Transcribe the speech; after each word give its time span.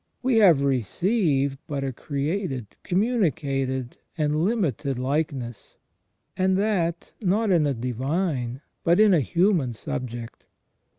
We 0.23 0.37
have 0.37 0.63
received 0.63 1.59
but 1.67 1.83
a 1.83 1.93
created, 1.93 2.75
communicated, 2.81 3.97
and 4.17 4.43
limited 4.43 4.97
likeness, 4.97 5.77
and 6.35 6.57
that 6.57 7.13
not 7.21 7.51
in 7.51 7.67
a 7.67 7.75
divine 7.75 8.61
but 8.83 8.99
in 8.99 9.13
a 9.13 9.21
human 9.21 9.73
subject. 9.73 10.45